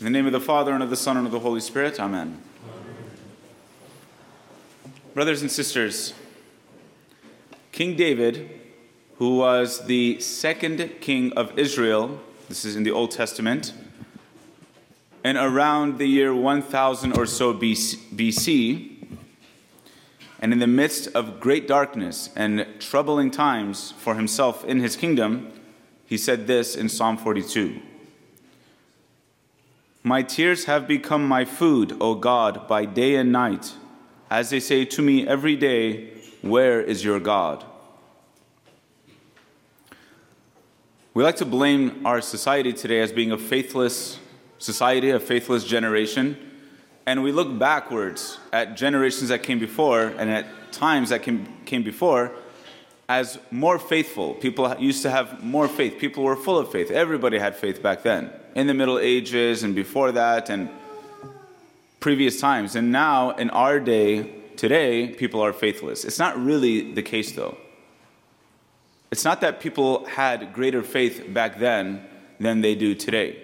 In 0.00 0.04
the 0.04 0.10
name 0.10 0.24
of 0.24 0.32
the 0.32 0.40
Father, 0.40 0.72
and 0.72 0.82
of 0.82 0.88
the 0.88 0.96
Son, 0.96 1.18
and 1.18 1.26
of 1.26 1.32
the 1.32 1.40
Holy 1.40 1.60
Spirit, 1.60 2.00
Amen. 2.00 2.40
Brothers 5.12 5.42
and 5.42 5.50
sisters, 5.50 6.14
King 7.70 7.96
David, 7.96 8.48
who 9.16 9.36
was 9.36 9.84
the 9.84 10.18
second 10.18 10.90
king 11.02 11.34
of 11.34 11.58
Israel, 11.58 12.18
this 12.48 12.64
is 12.64 12.76
in 12.76 12.82
the 12.82 12.90
Old 12.90 13.10
Testament, 13.10 13.74
and 15.22 15.36
around 15.36 15.98
the 15.98 16.06
year 16.06 16.34
1000 16.34 17.18
or 17.18 17.26
so 17.26 17.52
BC, 17.52 19.06
and 20.40 20.54
in 20.54 20.60
the 20.60 20.66
midst 20.66 21.08
of 21.08 21.40
great 21.40 21.68
darkness 21.68 22.30
and 22.34 22.66
troubling 22.78 23.30
times 23.30 23.92
for 23.98 24.14
himself 24.14 24.64
in 24.64 24.80
his 24.80 24.96
kingdom, 24.96 25.52
he 26.06 26.16
said 26.16 26.46
this 26.46 26.74
in 26.74 26.88
Psalm 26.88 27.18
42. 27.18 27.82
My 30.02 30.22
tears 30.22 30.64
have 30.64 30.88
become 30.88 31.26
my 31.28 31.44
food, 31.44 31.96
O 32.00 32.14
God, 32.14 32.66
by 32.66 32.86
day 32.86 33.16
and 33.16 33.30
night, 33.30 33.74
as 34.30 34.48
they 34.48 34.60
say 34.60 34.86
to 34.86 35.02
me 35.02 35.26
every 35.26 35.56
day, 35.56 36.12
Where 36.40 36.80
is 36.80 37.04
your 37.04 37.20
God? 37.20 37.64
We 41.12 41.22
like 41.22 41.36
to 41.36 41.44
blame 41.44 42.06
our 42.06 42.22
society 42.22 42.72
today 42.72 43.00
as 43.00 43.12
being 43.12 43.30
a 43.30 43.36
faithless 43.36 44.18
society, 44.58 45.10
a 45.10 45.20
faithless 45.20 45.64
generation, 45.64 46.38
and 47.04 47.22
we 47.22 47.32
look 47.32 47.58
backwards 47.58 48.38
at 48.52 48.76
generations 48.76 49.28
that 49.28 49.42
came 49.42 49.58
before 49.58 50.02
and 50.02 50.30
at 50.30 50.46
times 50.72 51.10
that 51.10 51.22
came, 51.22 51.46
came 51.66 51.82
before 51.82 52.32
as 53.10 53.40
more 53.50 53.76
faithful. 53.76 54.34
People 54.34 54.72
used 54.78 55.02
to 55.02 55.10
have 55.10 55.42
more 55.42 55.66
faith. 55.66 55.98
People 55.98 56.22
were 56.22 56.36
full 56.36 56.58
of 56.58 56.70
faith. 56.70 56.92
Everybody 56.92 57.40
had 57.40 57.56
faith 57.56 57.82
back 57.82 58.04
then 58.04 58.30
in 58.54 58.68
the 58.68 58.72
Middle 58.72 59.00
Ages 59.00 59.64
and 59.64 59.74
before 59.74 60.12
that 60.12 60.48
and 60.48 60.70
previous 61.98 62.40
times. 62.40 62.76
And 62.76 62.92
now, 62.92 63.30
in 63.32 63.50
our 63.50 63.80
day, 63.80 64.30
today, 64.56 65.08
people 65.08 65.40
are 65.40 65.52
faithless. 65.52 66.04
It's 66.04 66.20
not 66.20 66.38
really 66.38 66.92
the 66.92 67.02
case, 67.02 67.32
though. 67.32 67.58
It's 69.10 69.24
not 69.24 69.40
that 69.40 69.58
people 69.58 70.06
had 70.06 70.52
greater 70.52 70.84
faith 70.84 71.34
back 71.34 71.58
then 71.58 72.06
than 72.38 72.60
they 72.60 72.76
do 72.76 72.94
today. 72.94 73.42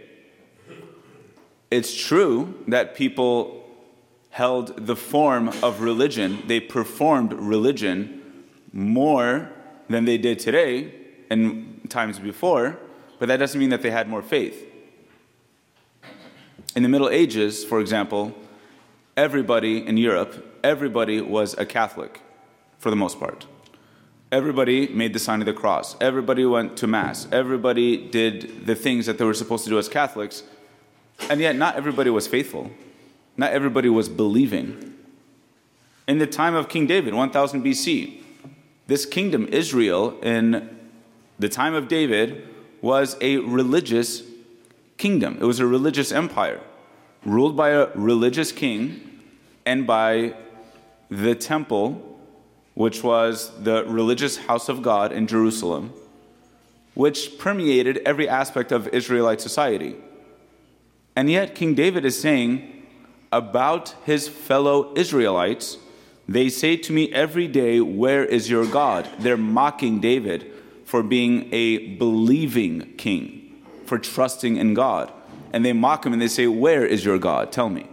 It's 1.73 1.93
true 1.93 2.55
that 2.69 2.95
people 2.95 3.65
held 4.31 4.87
the 4.87 4.95
form 4.95 5.49
of 5.61 5.81
religion, 5.81 6.45
they 6.47 6.61
performed 6.61 7.33
religion 7.33 8.23
more 8.73 9.51
than 9.89 10.05
they 10.05 10.19
did 10.19 10.39
today 10.39 10.93
and 11.31 11.89
times 11.89 12.19
before, 12.19 12.79
but 13.19 13.29
that 13.29 13.39
doesn't 13.39 13.59
mean 13.59 13.71
that 13.71 13.83
they 13.83 13.91
had 13.91 14.09
more 14.09 14.23
faith. 14.23 14.65
In 16.75 16.83
the 16.83 16.89
Middle 16.89 17.09
Ages, 17.09 17.65
for 17.65 17.81
example, 17.81 18.35
everybody 19.17 19.87
in 19.87 19.97
Europe, 19.97 20.61
everybody 20.63 21.21
was 21.21 21.55
a 21.55 21.65
Catholic 21.65 22.21
for 22.79 22.91
the 22.91 22.97
most 22.97 23.19
part. 23.19 23.47
Everybody 24.31 24.89
made 24.89 25.13
the 25.13 25.19
sign 25.19 25.41
of 25.41 25.47
the 25.47 25.53
cross. 25.53 25.97
Everybody 26.01 26.45
went 26.45 26.77
to 26.79 26.87
Mass. 26.87 27.29
Everybody 27.31 27.97
did 27.97 28.67
the 28.67 28.75
things 28.75 29.07
that 29.07 29.19
they 29.19 29.25
were 29.25 29.35
supposed 29.35 29.65
to 29.65 29.71
do 29.71 29.79
as 29.79 29.89
Catholics. 29.89 30.43
And 31.31 31.41
yet, 31.41 31.57
not 31.57 31.77
everybody 31.77 32.11
was 32.11 32.27
faithful. 32.27 32.71
Not 33.37 33.53
everybody 33.53 33.89
was 33.89 34.09
believing. 34.09 34.95
In 36.09 36.19
the 36.19 36.27
time 36.27 36.55
of 36.55 36.69
King 36.69 36.87
David, 36.87 37.15
1000 37.15 37.63
BC, 37.65 38.21
this 38.87 39.05
kingdom, 39.05 39.49
Israel, 39.51 40.19
in 40.23 40.77
the 41.39 41.49
time 41.49 41.75
of 41.75 41.89
David, 41.89 42.49
was 42.81 43.17
a 43.21 43.39
religious 43.39 44.23
kingdom. 44.97 45.39
It 45.41 45.45
was 45.45 45.61
a 45.61 45.67
religious 45.67 46.13
empire 46.13 46.61
ruled 47.25 47.57
by 47.57 47.71
a 47.71 47.89
religious 47.95 48.53
king 48.53 49.21
and 49.65 49.87
by 49.87 50.35
the 51.11 51.35
temple, 51.35 52.19
which 52.75 53.03
was 53.03 53.51
the 53.63 53.85
religious 53.85 54.37
house 54.37 54.69
of 54.69 54.83
God 54.83 55.13
in 55.13 55.27
Jerusalem, 55.27 55.93
which 56.95 57.39
permeated 57.39 57.99
every 58.07 58.29
aspect 58.29 58.71
of 58.71 58.89
Israelite 58.89 59.41
society. 59.41 59.97
And 61.17 61.31
yet, 61.31 61.55
King 61.55 61.75
David 61.75 62.05
is 62.05 62.21
saying 62.21 62.87
about 63.33 63.95
his 64.05 64.29
fellow 64.29 64.93
Israelites, 64.95 65.79
they 66.29 66.49
say 66.49 66.77
to 66.77 66.93
me 66.93 67.13
every 67.13 67.47
day, 67.47 67.81
Where 67.81 68.25
is 68.25 68.51
your 68.51 68.67
God? 68.67 69.09
They're 69.19 69.37
mocking 69.37 70.01
David 70.01 70.53
for 70.85 71.03
being 71.03 71.49
a 71.53 71.97
believing 71.97 72.95
king 72.97 73.63
for 73.85 73.99
trusting 73.99 74.57
in 74.57 74.75
God. 74.75 75.13
And 75.53 75.65
they 75.65 75.73
mock 75.73 76.05
him 76.05 76.13
and 76.13 76.21
they 76.21 76.29
say, 76.29 76.47
Where 76.47 76.85
is 76.85 77.05
your 77.05 77.19
God? 77.19 77.53
Tell 77.53 77.69
me. 77.69 77.89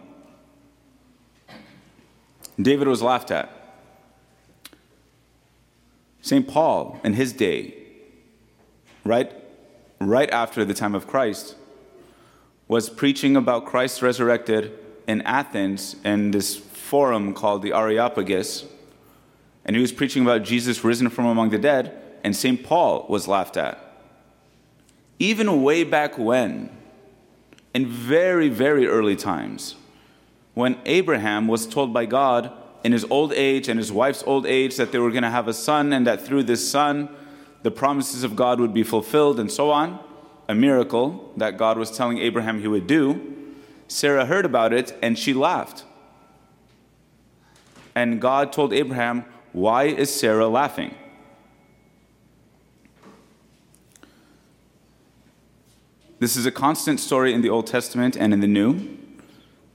David 2.60 2.88
was 2.88 3.02
laughed 3.02 3.32
at. 3.32 3.50
St. 6.22 6.48
Paul, 6.48 7.00
in 7.04 7.14
his 7.14 7.34
day, 7.34 7.74
right, 9.04 9.32
right 10.00 10.30
after 10.30 10.64
the 10.64 10.74
time 10.74 10.96
of 10.96 11.06
Christ, 11.06 11.56
was 12.68 12.90
preaching 12.90 13.36
about 13.36 13.66
Christ 13.66 14.02
resurrected 14.02 14.72
in 15.06 15.22
Athens 15.24 15.98
in 16.06 16.32
this 16.32 16.56
forum 16.84 17.34
called 17.34 17.62
the 17.62 17.74
Areopagus. 17.74 18.66
And 19.66 19.76
he 19.76 19.82
was 19.82 19.92
preaching 19.92 20.24
about 20.24 20.44
Jesus 20.44 20.84
risen 20.84 21.10
from 21.10 21.26
among 21.26 21.50
the 21.50 21.58
dead, 21.58 21.98
and 22.24 22.36
St. 22.36 22.64
Paul 22.64 23.06
was 23.10 23.28
laughed 23.28 23.58
at 23.58 23.84
even 25.20 25.64
way 25.64 25.86
back 25.86 26.18
when, 26.18 26.70
in 27.74 27.88
very, 27.88 28.50
very 28.50 28.88
early 28.88 29.16
times, 29.16 29.76
when 30.54 30.78
Abraham 30.86 31.48
was 31.48 31.66
told 31.66 31.94
by 31.94 32.06
God 32.06 32.52
in 32.84 32.92
his 32.92 33.06
old 33.06 33.32
age 33.32 33.70
and 33.70 33.80
his 33.80 33.92
wife's 33.92 34.24
old 34.24 34.46
age 34.46 34.76
that 34.76 34.92
they 34.92 35.00
were 35.00 35.12
going 35.12 35.24
to 35.24 35.30
have 35.30 35.48
a 35.48 35.54
son 35.54 35.94
and 35.94 36.06
that 36.06 36.26
through 36.26 36.44
this 36.44 36.70
son 36.70 37.10
the 37.64 37.72
promises 37.72 38.26
of 38.26 38.36
God 38.36 38.60
would 38.60 38.74
be 38.74 38.84
fulfilled 38.84 39.40
and 39.40 39.50
so 39.50 39.72
on, 39.72 39.98
a 40.50 40.54
miracle 40.54 41.32
that 41.38 41.58
God 41.58 41.78
was 41.78 41.90
telling 41.90 42.18
Abraham 42.18 42.60
he 42.60 42.68
would 42.68 42.86
do, 42.86 43.56
Sarah 43.88 44.26
heard 44.26 44.44
about 44.44 44.74
it 44.74 44.94
and 45.02 45.18
she 45.18 45.34
laughed. 45.34 45.86
And 47.96 48.20
God 48.20 48.52
told 48.52 48.74
Abraham, 48.74 49.26
Why 49.52 49.86
is 49.86 50.14
Sarah 50.14 50.48
laughing? 50.48 50.96
This 56.20 56.38
is 56.38 56.46
a 56.46 56.52
constant 56.52 57.00
story 57.00 57.34
in 57.34 57.42
the 57.42 57.50
Old 57.50 57.68
Testament 57.68 58.16
and 58.16 58.34
in 58.34 58.40
the 58.40 58.48
New. 58.48 58.98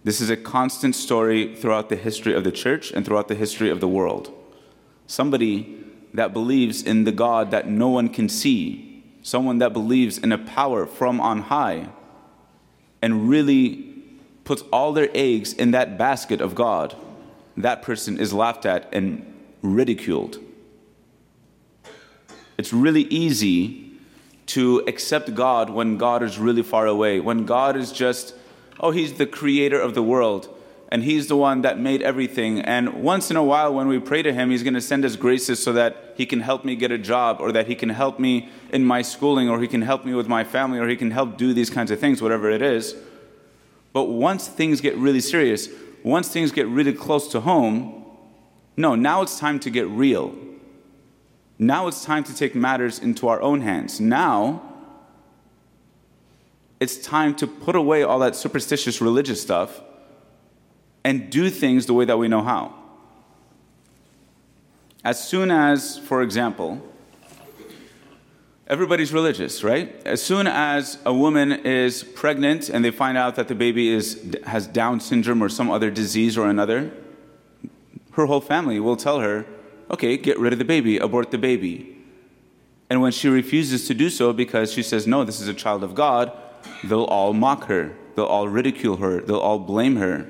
This 0.05 0.21
is 0.21 0.31
a 0.31 0.37
constant 0.37 0.97
story 0.97 1.55
throughout 1.55 1.91
the 1.91 1.97
history 1.97 2.33
of 2.33 2.43
the 2.43 2.51
church 2.51 2.91
and 2.91 3.05
throughout 3.05 3.29
the 3.29 3.35
history 3.35 3.69
of 3.69 3.81
the 3.81 3.89
world. 3.89 4.33
Somebody 5.07 5.85
that 6.15 6.33
believes 6.33 6.83
in 6.83 7.05
the 7.05 7.13
God 7.13 7.51
that 7.51 7.69
no 7.69 7.89
one 7.89 8.09
can 8.09 8.29
see, 8.29 9.05
someone 9.23 9.59
that 9.59 9.75
believes 9.75 10.17
in 10.17 10.33
a 10.33 10.39
power 10.39 10.87
from 10.87 11.21
on 11.21 11.43
high, 11.43 11.89
and 13.03 13.29
really 13.29 13.95
puts 14.45 14.63
all 14.73 14.95
their 14.95 15.11
eggs 15.13 15.53
in 15.53 15.73
that 15.73 15.99
basket 15.99 16.41
of 16.41 16.55
God, 16.55 16.97
that 17.63 17.83
person 17.83 18.19
is 18.19 18.33
laughed 18.33 18.67
at 18.67 18.89
and 18.93 19.25
ridiculed. 19.63 20.39
It's 22.57 22.73
really 22.73 23.03
easy 23.05 23.93
to 24.47 24.83
accept 24.87 25.35
God 25.35 25.71
when 25.71 25.99
God 25.99 26.23
is 26.23 26.39
really 26.39 26.63
far 26.63 26.87
away, 26.87 27.21
when 27.21 27.45
God 27.45 27.77
is 27.77 27.93
just, 27.93 28.35
oh, 28.81 28.91
He's 28.91 29.15
the 29.15 29.27
creator 29.27 29.81
of 29.81 29.95
the 29.95 30.03
world 30.03 30.55
and 30.91 31.05
He's 31.05 31.29
the 31.29 31.37
one 31.37 31.61
that 31.63 31.79
made 31.79 32.01
everything. 32.03 32.61
And 32.61 33.03
once 33.03 33.31
in 33.31 33.37
a 33.37 33.45
while, 33.45 33.75
when 33.75 33.89
we 33.89 33.99
pray 33.99 34.23
to 34.23 34.33
Him, 34.33 34.51
He's 34.51 34.63
going 34.63 34.75
to 34.75 34.81
send 34.81 35.05
us 35.05 35.17
graces 35.17 35.63
so 35.63 35.73
that 35.75 36.15
He 36.17 36.25
can 36.25 36.41
help 36.41 36.65
me 36.65 36.77
get 36.77 36.91
a 36.91 36.99
job, 36.99 37.41
or 37.41 37.53
that 37.53 37.67
He 37.67 37.75
can 37.75 37.91
help 37.91 38.19
me 38.19 38.49
in 38.73 38.85
my 38.85 39.03
schooling, 39.03 39.51
or 39.51 39.61
He 39.61 39.69
can 39.69 39.83
help 39.83 40.05
me 40.05 40.15
with 40.15 40.29
my 40.29 40.45
family, 40.45 40.79
or 40.79 40.89
He 40.89 40.97
can 40.97 41.11
help 41.11 41.37
do 41.37 41.53
these 41.53 41.69
kinds 41.69 41.91
of 41.91 42.01
things, 42.01 42.23
whatever 42.23 42.51
it 42.51 42.63
is. 42.63 42.97
But 43.93 44.05
once 44.05 44.49
things 44.49 44.81
get 44.81 44.97
really 44.97 45.21
serious, 45.21 45.69
once 46.05 46.29
things 46.29 46.53
get 46.53 46.67
really 46.69 46.93
close 46.93 47.29
to 47.29 47.41
home, 47.41 48.05
no, 48.77 48.95
now 48.95 49.23
it's 49.23 49.39
time 49.39 49.59
to 49.61 49.71
get 49.71 49.89
real. 49.89 50.35
Now 51.59 51.89
it's 51.89 52.05
time 52.05 52.23
to 52.25 52.35
take 52.35 52.55
matters 52.55 52.99
into 52.99 53.27
our 53.29 53.43
own 53.43 53.61
hands. 53.61 54.01
Now, 54.01 54.63
it's 56.81 56.97
time 56.97 57.35
to 57.37 57.47
put 57.47 57.75
away 57.75 58.05
all 58.05 58.21
that 58.21 58.37
superstitious 58.37 59.01
religious 59.01 59.43
stuff 59.43 59.81
and 61.03 61.31
do 61.31 61.51
things 61.51 61.87
the 61.87 61.95
way 61.95 62.05
that 62.05 62.19
we 62.19 62.29
know 62.29 62.43
how. 62.43 62.75
As 65.05 65.27
soon 65.27 65.51
as, 65.51 65.99
for 65.99 66.23
example, 66.23 66.81
everybody's 68.69 69.13
religious, 69.13 69.65
right? 69.65 69.95
As 70.07 70.23
soon 70.23 70.47
as 70.47 70.99
a 71.05 71.13
woman 71.13 71.53
is 71.53 72.05
pregnant 72.05 72.69
and 72.69 72.85
they 72.85 72.91
find 72.91 73.17
out 73.17 73.35
that 73.37 73.49
the 73.49 73.55
baby 73.55 73.89
is, 73.89 74.37
has 74.45 74.67
Down 74.67 75.01
syndrome 75.01 75.43
or 75.43 75.49
some 75.49 75.71
other 75.71 75.91
disease 75.91 76.37
or 76.37 76.49
another, 76.49 76.93
her 78.13 78.27
whole 78.27 78.43
family 78.43 78.79
will 78.79 78.97
tell 78.97 79.21
her, 79.21 79.47
okay, 79.91 80.17
get 80.17 80.39
rid 80.39 80.53
of 80.53 80.59
the 80.59 80.65
baby, 80.65 80.99
abort 80.99 81.31
the 81.31 81.39
baby. 81.39 81.97
And 82.91 83.01
when 83.01 83.13
she 83.13 83.29
refuses 83.29 83.87
to 83.89 83.95
do 83.95 84.11
so 84.11 84.33
because 84.33 84.73
she 84.73 84.83
says, 84.83 85.07
no, 85.07 85.25
this 85.25 85.41
is 85.41 85.49
a 85.49 85.55
child 85.55 85.83
of 85.83 85.95
God, 85.95 86.33
they'll 86.85 87.05
all 87.05 87.33
mock 87.33 87.65
her. 87.65 87.95
They'll 88.17 88.27
all 88.27 88.49
ridicule 88.49 88.97
her. 88.97 89.21
They'll 89.21 89.39
all 89.39 89.59
blame 89.59 89.97
her 89.97 90.27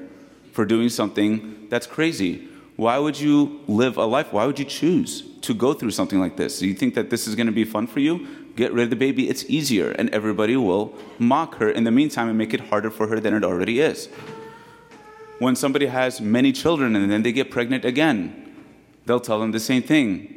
for 0.53 0.65
doing 0.65 0.89
something 0.89 1.67
that's 1.71 1.87
crazy. 1.87 2.49
Why 2.77 2.99
would 2.99 3.19
you 3.19 3.61
live 3.67 3.97
a 3.97 4.05
life? 4.05 4.33
Why 4.33 4.47
would 4.47 4.59
you 4.59 4.65
choose 4.65 5.28
to 5.43 5.55
go 5.55 5.73
through 5.73 5.91
something 5.93 6.19
like 6.19 6.37
this? 6.37 6.59
Do 6.59 6.67
you 6.67 6.75
think 6.75 6.95
that 6.95 7.11
this 7.11 7.27
is 7.27 7.35
going 7.35 7.47
to 7.47 7.53
be 7.53 7.65
fun 7.65 7.87
for 7.87 8.01
you? 8.01 8.27
Get 8.57 8.73
rid 8.73 8.85
of 8.85 8.91
the 8.91 8.97
baby. 8.97 9.29
It's 9.29 9.45
easier, 9.49 9.93
and 9.93 10.11
everybody 10.11 10.57
will 10.57 10.95
mock 11.19 11.57
her 11.57 11.71
in 11.71 11.85
the 11.85 11.91
meantime 11.91 12.29
and 12.29 12.37
make 12.37 12.53
it 12.53 12.61
harder 12.61 12.91
for 12.91 13.07
her 13.07 13.21
than 13.21 13.35
it 13.35 13.45
already 13.45 13.81
is. 13.81 14.09
When 15.39 15.55
somebody 15.55 15.87
has 15.87 16.21
many 16.21 16.53
children 16.53 16.97
and 16.97 17.11
then 17.11 17.23
they 17.23 17.33
get 17.33 17.51
pregnant 17.51 17.85
again, 17.85 18.57
they'll 19.07 19.21
tell 19.21 19.39
them 19.39 19.53
the 19.53 19.61
same 19.61 19.83
thing. 19.83 20.35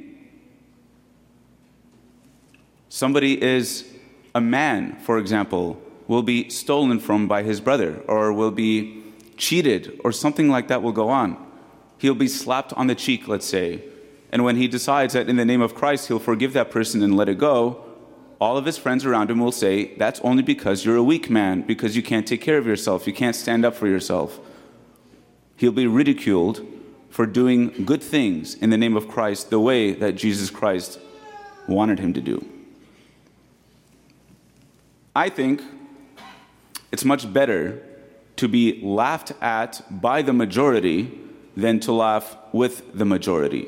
Somebody 2.90 3.42
is 3.42 3.92
a 4.36 4.42
man, 4.42 4.98
for 5.00 5.18
example, 5.18 5.82
will 6.08 6.22
be 6.22 6.50
stolen 6.50 7.00
from 7.00 7.28
by 7.28 7.42
his 7.42 7.60
brother 7.60 8.04
or 8.08 8.32
will 8.34 8.52
be 8.52 9.02
cheated 9.38 10.00
or 10.04 10.12
something 10.12 10.50
like 10.50 10.68
that 10.68 10.84
will 10.84 10.92
go 10.92 11.10
on. 11.10 11.38
He'll 11.98 12.16
be 12.16 12.28
slapped 12.28 12.74
on 12.74 12.88
the 12.88 12.96
cheek, 12.96 13.28
let's 13.28 13.46
say. 13.46 13.84
And 14.32 14.44
when 14.44 14.56
he 14.56 14.68
decides 14.68 15.14
that 15.14 15.28
in 15.28 15.36
the 15.36 15.46
name 15.46 15.62
of 15.62 15.76
Christ 15.76 16.08
he'll 16.08 16.20
forgive 16.20 16.54
that 16.54 16.72
person 16.72 17.04
and 17.04 17.18
let 17.18 17.28
it 17.28 17.38
go, 17.38 17.84
all 18.40 18.58
of 18.58 18.66
his 18.66 18.78
friends 18.78 19.06
around 19.06 19.30
him 19.30 19.40
will 19.40 19.52
say, 19.52 19.94
That's 19.96 20.20
only 20.22 20.42
because 20.42 20.84
you're 20.84 20.96
a 20.96 21.04
weak 21.04 21.30
man, 21.30 21.62
because 21.62 21.96
you 21.96 22.02
can't 22.02 22.26
take 22.26 22.42
care 22.42 22.58
of 22.58 22.66
yourself, 22.66 23.06
you 23.06 23.14
can't 23.14 23.36
stand 23.36 23.66
up 23.66 23.76
for 23.76 23.88
yourself. 23.88 24.40
He'll 25.58 25.72
be 25.72 25.86
ridiculed 25.86 26.66
for 27.10 27.26
doing 27.26 27.86
good 27.86 28.02
things 28.02 28.56
in 28.56 28.70
the 28.70 28.78
name 28.78 28.96
of 28.96 29.08
Christ 29.08 29.50
the 29.50 29.60
way 29.60 29.92
that 29.92 30.14
Jesus 30.14 30.50
Christ 30.50 31.00
wanted 31.68 32.00
him 32.00 32.14
to 32.14 32.22
do. 32.22 32.44
I 35.16 35.30
think 35.30 35.62
it's 36.92 37.06
much 37.06 37.32
better 37.32 37.84
to 38.38 38.48
be 38.48 38.82
laughed 38.82 39.34
at 39.42 40.02
by 40.02 40.22
the 40.22 40.34
majority 40.34 41.12
than 41.56 41.80
to 41.82 41.92
laugh 41.92 42.38
with 42.54 42.98
the 42.98 43.06
majority. 43.06 43.68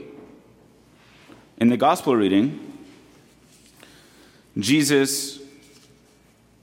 In 1.58 1.70
the 1.70 1.78
gospel 1.78 2.16
reading, 2.16 2.60
Jesus 4.58 5.40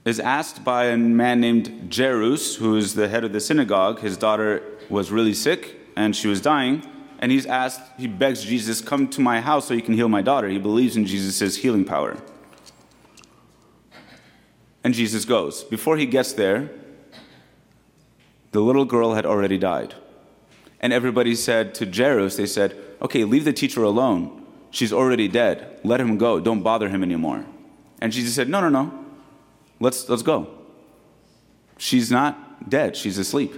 is 0.03 0.19
asked 0.19 0.63
by 0.63 0.85
a 0.85 0.97
man 0.97 1.39
named 1.39 1.93
Jairus, 1.95 2.55
who 2.57 2.75
is 2.75 2.95
the 2.95 3.07
head 3.07 3.23
of 3.23 3.33
the 3.33 3.39
synagogue. 3.39 3.99
His 3.99 4.17
daughter 4.17 4.63
was 4.89 5.11
really 5.11 5.33
sick 5.33 5.77
and 5.95 6.15
she 6.15 6.27
was 6.27 6.41
dying. 6.41 6.83
And 7.19 7.31
he's 7.31 7.45
asked, 7.45 7.81
he 7.97 8.07
begs 8.07 8.43
Jesus, 8.43 8.81
come 8.81 9.07
to 9.09 9.21
my 9.21 9.41
house 9.41 9.67
so 9.67 9.73
you 9.73 9.81
can 9.81 9.93
heal 9.93 10.09
my 10.09 10.21
daughter. 10.21 10.49
He 10.49 10.57
believes 10.57 10.97
in 10.97 11.05
Jesus' 11.05 11.57
healing 11.57 11.85
power. 11.85 12.17
And 14.83 14.93
Jesus 14.93 15.23
goes. 15.23 15.63
Before 15.63 15.97
he 15.97 16.05
gets 16.05 16.33
there, 16.33 16.71
the 18.51 18.59
little 18.59 18.85
girl 18.85 19.13
had 19.13 19.25
already 19.25 19.57
died. 19.57 19.93
And 20.79 20.91
everybody 20.91 21.35
said 21.35 21.75
to 21.75 21.85
Jairus, 21.85 22.35
they 22.35 22.47
said, 22.47 22.75
okay, 23.01 23.23
leave 23.23 23.45
the 23.45 23.53
teacher 23.53 23.83
alone. 23.83 24.40
She's 24.71 24.91
already 24.91 25.27
dead. 25.27 25.79
Let 25.83 25.99
him 25.99 26.17
go. 26.17 26.39
Don't 26.39 26.63
bother 26.63 26.89
him 26.89 27.03
anymore. 27.03 27.45
And 28.01 28.11
Jesus 28.11 28.33
said, 28.33 28.49
no, 28.49 28.61
no, 28.61 28.69
no. 28.69 29.05
Let's, 29.79 30.09
let's 30.09 30.23
go. 30.23 30.47
She's 31.77 32.09
not 32.09 32.69
dead. 32.69 32.95
She's 32.95 33.17
asleep. 33.17 33.53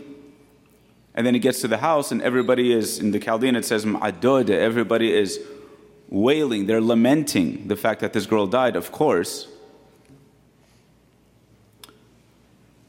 And 1.15 1.25
then 1.27 1.35
he 1.35 1.39
gets 1.39 1.61
to 1.61 1.67
the 1.67 1.77
house, 1.77 2.11
and 2.11 2.21
everybody 2.21 2.73
is, 2.73 2.97
in 2.97 3.11
the 3.11 3.19
Chaldean 3.19 3.55
it 3.55 3.65
says, 3.65 3.85
everybody 3.85 5.13
is 5.13 5.39
wailing. 6.09 6.65
They're 6.65 6.81
lamenting 6.81 7.67
the 7.67 7.75
fact 7.75 8.01
that 8.01 8.13
this 8.13 8.25
girl 8.25 8.47
died, 8.47 8.75
of 8.75 8.91
course. 8.91 9.47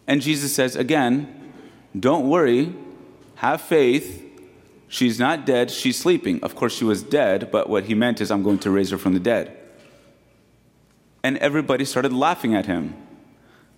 And 0.07 0.23
Jesus 0.23 0.55
says, 0.55 0.77
again, 0.77 1.53
don't 1.99 2.29
worry, 2.29 2.75
have 3.37 3.61
faith. 3.61 4.24
She's 4.89 5.19
not 5.19 5.47
dead, 5.47 5.71
she's 5.71 5.99
sleeping. 5.99 6.43
Of 6.43 6.55
course, 6.55 6.75
she 6.77 6.85
was 6.85 7.03
dead, 7.03 7.51
but 7.51 7.69
what 7.69 7.85
he 7.85 7.95
meant 7.95 8.21
is, 8.21 8.31
I'm 8.31 8.43
going 8.43 8.59
to 8.61 8.71
raise 8.71 8.91
her 8.91 8.99
from 8.99 9.15
the 9.15 9.21
dead. 9.21 9.57
And 11.23 11.39
everybody 11.39 11.85
started 11.85 12.13
laughing 12.13 12.55
at 12.55 12.67
him. 12.67 12.95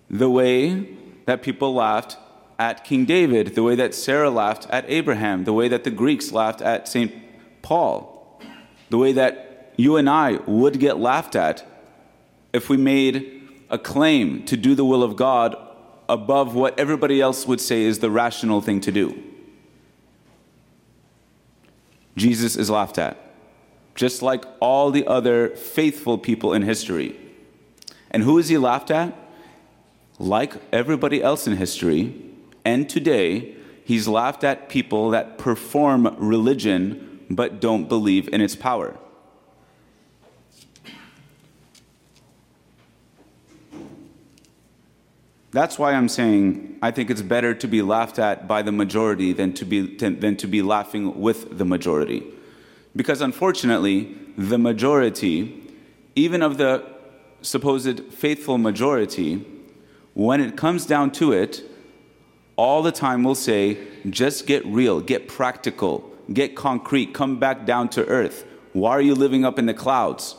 The 0.09 0.29
way 0.29 0.97
that 1.25 1.41
people 1.41 1.73
laughed 1.73 2.17
at 2.59 2.83
King 2.83 3.05
David, 3.05 3.55
the 3.55 3.63
way 3.63 3.75
that 3.75 3.93
Sarah 3.93 4.29
laughed 4.29 4.67
at 4.69 4.89
Abraham, 4.89 5.43
the 5.43 5.53
way 5.53 5.67
that 5.67 5.83
the 5.83 5.91
Greeks 5.91 6.31
laughed 6.31 6.61
at 6.61 6.87
St. 6.87 7.13
Paul, 7.61 8.41
the 8.89 8.97
way 8.97 9.11
that 9.13 9.73
you 9.77 9.97
and 9.97 10.09
I 10.09 10.37
would 10.47 10.79
get 10.79 10.97
laughed 10.97 11.35
at 11.35 11.65
if 12.53 12.69
we 12.69 12.77
made 12.77 13.47
a 13.69 13.77
claim 13.77 14.43
to 14.45 14.57
do 14.57 14.73
the 14.75 14.85
will 14.85 15.03
of 15.03 15.15
God 15.15 15.55
above 16.09 16.55
what 16.55 16.77
everybody 16.79 17.21
else 17.21 17.45
would 17.45 17.61
say 17.61 17.83
is 17.83 17.99
the 17.99 18.09
rational 18.09 18.61
thing 18.61 18.81
to 18.81 18.91
do. 18.91 19.23
Jesus 22.17 22.57
is 22.57 22.69
laughed 22.69 22.97
at, 22.97 23.15
just 23.95 24.21
like 24.21 24.43
all 24.59 24.91
the 24.91 25.07
other 25.07 25.49
faithful 25.55 26.17
people 26.17 26.51
in 26.51 26.63
history. 26.63 27.17
And 28.11 28.23
who 28.23 28.37
is 28.37 28.49
he 28.49 28.57
laughed 28.57 28.91
at? 28.91 29.15
Like 30.19 30.55
everybody 30.73 31.23
else 31.23 31.47
in 31.47 31.55
history 31.55 32.27
and 32.67 32.89
today, 32.89 33.55
he's 33.85 34.09
laughed 34.09 34.43
at 34.43 34.67
people 34.67 35.11
that 35.11 35.37
perform 35.37 36.13
religion 36.17 37.25
but 37.29 37.61
don't 37.61 37.87
believe 37.87 38.27
in 38.33 38.41
its 38.41 38.57
power. 38.57 38.97
That's 45.57 45.79
why 45.79 45.93
I'm 45.93 46.07
saying 46.07 46.77
I 46.83 46.91
think 46.91 47.09
it's 47.09 47.23
better 47.23 47.55
to 47.55 47.67
be 47.67 47.81
laughed 47.81 48.19
at 48.19 48.47
by 48.47 48.61
the 48.61 48.71
majority 48.71 49.33
than 49.33 49.53
to 49.53 49.65
be, 49.65 49.97
than 49.97 50.37
to 50.37 50.45
be 50.45 50.61
laughing 50.61 51.19
with 51.19 51.57
the 51.57 51.65
majority. 51.65 52.21
Because 52.95 53.21
unfortunately, 53.21 54.15
the 54.37 54.59
majority, 54.59 55.59
even 56.13 56.43
of 56.43 56.59
the 56.59 56.85
supposed 57.41 58.03
faithful 58.13 58.59
majority, 58.59 59.43
when 60.13 60.41
it 60.41 60.57
comes 60.57 60.85
down 60.85 61.09
to 61.13 61.31
it, 61.31 61.63
all 62.55 62.83
the 62.83 62.91
time 62.91 63.23
will 63.23 63.33
say, 63.49 63.79
just 64.11 64.45
get 64.45 64.63
real, 64.67 65.01
get 65.01 65.27
practical, 65.27 66.07
get 66.31 66.55
concrete, 66.55 67.15
come 67.15 67.39
back 67.39 67.65
down 67.65 67.89
to 67.89 68.05
earth. 68.05 68.45
Why 68.73 68.91
are 68.91 69.01
you 69.01 69.15
living 69.15 69.43
up 69.43 69.57
in 69.57 69.65
the 69.65 69.73
clouds? 69.73 70.35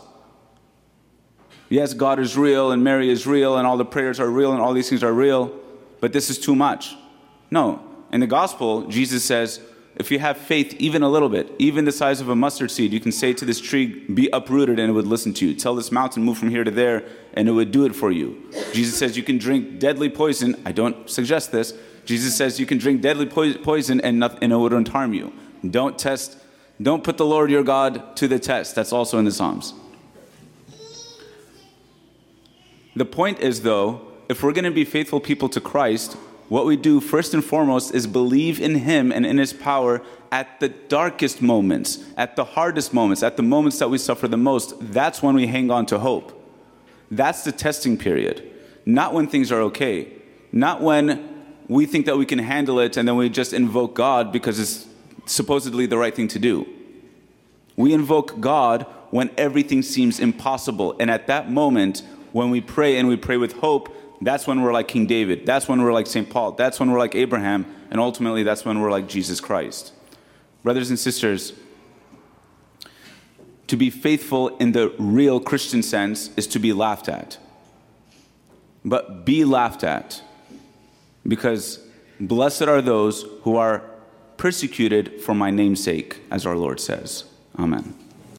Yes, 1.68 1.94
God 1.94 2.18
is 2.18 2.36
real 2.36 2.70
and 2.70 2.82
Mary 2.82 3.10
is 3.10 3.26
real 3.26 3.58
and 3.58 3.66
all 3.66 3.76
the 3.76 3.84
prayers 3.84 4.18
are 4.20 4.30
real 4.30 4.52
and 4.52 4.60
all 4.60 4.72
these 4.72 4.88
things 4.88 5.02
are 5.02 5.12
real, 5.12 5.52
but 6.00 6.12
this 6.12 6.30
is 6.30 6.38
too 6.38 6.54
much. 6.54 6.94
No. 7.50 7.82
In 8.12 8.20
the 8.20 8.26
gospel, 8.26 8.86
Jesus 8.86 9.24
says, 9.24 9.60
if 9.96 10.12
you 10.12 10.20
have 10.20 10.38
faith 10.38 10.74
even 10.78 11.02
a 11.02 11.08
little 11.08 11.28
bit, 11.28 11.50
even 11.58 11.84
the 11.84 11.92
size 11.92 12.20
of 12.20 12.28
a 12.28 12.36
mustard 12.36 12.70
seed, 12.70 12.92
you 12.92 13.00
can 13.00 13.10
say 13.10 13.32
to 13.32 13.44
this 13.44 13.60
tree, 13.60 13.86
be 14.08 14.28
uprooted, 14.32 14.78
and 14.78 14.88
it 14.88 14.92
would 14.92 15.08
listen 15.08 15.34
to 15.34 15.46
you. 15.48 15.54
Tell 15.54 15.74
this 15.74 15.90
mountain, 15.90 16.22
move 16.22 16.38
from 16.38 16.50
here 16.50 16.62
to 16.62 16.70
there, 16.70 17.04
and 17.34 17.48
it 17.48 17.52
would 17.52 17.72
do 17.72 17.84
it 17.84 17.96
for 17.96 18.12
you. 18.12 18.48
Jesus 18.72 18.96
says 18.96 19.16
you 19.16 19.24
can 19.24 19.38
drink 19.38 19.80
deadly 19.80 20.08
poison. 20.08 20.54
I 20.64 20.70
don't 20.70 21.10
suggest 21.10 21.50
this. 21.50 21.74
Jesus 22.04 22.36
says 22.36 22.60
you 22.60 22.64
can 22.64 22.78
drink 22.78 23.02
deadly 23.02 23.26
poison 23.26 24.00
and, 24.00 24.22
and 24.22 24.52
it 24.52 24.56
wouldn't 24.56 24.88
harm 24.88 25.14
you. 25.14 25.32
Don't 25.68 25.98
test, 25.98 26.38
don't 26.80 27.02
put 27.02 27.16
the 27.16 27.26
Lord 27.26 27.50
your 27.50 27.64
God 27.64 28.16
to 28.16 28.28
the 28.28 28.38
test. 28.38 28.76
That's 28.76 28.92
also 28.92 29.18
in 29.18 29.24
the 29.24 29.32
Psalms. 29.32 29.74
The 32.98 33.04
point 33.04 33.38
is, 33.38 33.62
though, 33.62 34.00
if 34.28 34.42
we're 34.42 34.52
going 34.52 34.64
to 34.64 34.72
be 34.72 34.84
faithful 34.84 35.20
people 35.20 35.48
to 35.50 35.60
Christ, 35.60 36.14
what 36.48 36.66
we 36.66 36.76
do 36.76 37.00
first 37.00 37.32
and 37.32 37.44
foremost 37.44 37.94
is 37.94 38.08
believe 38.08 38.60
in 38.60 38.74
Him 38.74 39.12
and 39.12 39.24
in 39.24 39.38
His 39.38 39.52
power 39.52 40.02
at 40.32 40.58
the 40.58 40.70
darkest 40.70 41.40
moments, 41.40 42.04
at 42.16 42.34
the 42.34 42.44
hardest 42.44 42.92
moments, 42.92 43.22
at 43.22 43.36
the 43.36 43.42
moments 43.44 43.78
that 43.78 43.88
we 43.88 43.98
suffer 43.98 44.26
the 44.26 44.36
most. 44.36 44.74
That's 44.80 45.22
when 45.22 45.36
we 45.36 45.46
hang 45.46 45.70
on 45.70 45.86
to 45.86 46.00
hope. 46.00 46.34
That's 47.08 47.44
the 47.44 47.52
testing 47.52 47.96
period. 47.96 48.42
Not 48.84 49.14
when 49.14 49.28
things 49.28 49.52
are 49.52 49.60
okay. 49.60 50.12
Not 50.50 50.82
when 50.82 51.44
we 51.68 51.86
think 51.86 52.04
that 52.06 52.18
we 52.18 52.26
can 52.26 52.40
handle 52.40 52.80
it 52.80 52.96
and 52.96 53.06
then 53.06 53.14
we 53.14 53.28
just 53.28 53.52
invoke 53.52 53.94
God 53.94 54.32
because 54.32 54.58
it's 54.58 54.88
supposedly 55.24 55.86
the 55.86 55.98
right 55.98 56.16
thing 56.16 56.26
to 56.26 56.40
do. 56.40 56.66
We 57.76 57.92
invoke 57.92 58.40
God 58.40 58.86
when 59.10 59.30
everything 59.38 59.82
seems 59.82 60.18
impossible. 60.18 60.96
And 60.98 61.12
at 61.12 61.28
that 61.28 61.48
moment, 61.48 62.02
when 62.32 62.50
we 62.50 62.60
pray 62.60 62.96
and 62.96 63.08
we 63.08 63.16
pray 63.16 63.36
with 63.36 63.54
hope, 63.54 63.94
that's 64.20 64.46
when 64.46 64.62
we're 64.62 64.72
like 64.72 64.88
King 64.88 65.06
David. 65.06 65.46
That's 65.46 65.68
when 65.68 65.82
we're 65.82 65.92
like 65.92 66.06
St. 66.06 66.28
Paul. 66.28 66.52
That's 66.52 66.80
when 66.80 66.90
we're 66.90 66.98
like 66.98 67.14
Abraham. 67.14 67.66
And 67.90 68.00
ultimately, 68.00 68.42
that's 68.42 68.64
when 68.64 68.80
we're 68.80 68.90
like 68.90 69.08
Jesus 69.08 69.40
Christ. 69.40 69.92
Brothers 70.62 70.90
and 70.90 70.98
sisters, 70.98 71.52
to 73.68 73.76
be 73.76 73.90
faithful 73.90 74.48
in 74.58 74.72
the 74.72 74.92
real 74.98 75.40
Christian 75.40 75.82
sense 75.82 76.30
is 76.36 76.46
to 76.48 76.58
be 76.58 76.72
laughed 76.72 77.08
at. 77.08 77.38
But 78.84 79.24
be 79.24 79.44
laughed 79.44 79.84
at. 79.84 80.22
Because 81.26 81.80
blessed 82.18 82.62
are 82.62 82.82
those 82.82 83.24
who 83.42 83.56
are 83.56 83.84
persecuted 84.36 85.20
for 85.20 85.34
my 85.34 85.50
name's 85.50 85.82
sake, 85.82 86.22
as 86.30 86.46
our 86.46 86.56
Lord 86.56 86.80
says. 86.80 87.24
Amen. 87.58 87.94